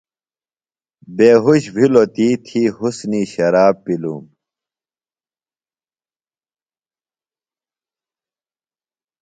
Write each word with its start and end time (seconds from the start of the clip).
بیہوۡش 1.15 1.63
بِھلوۡ 1.75 2.07
تی 2.15 2.27
تھی 2.45 2.61
حُسُنیۡ 2.77 3.27
شراب 3.33 3.75
پِلوۡم۔ 3.83 4.23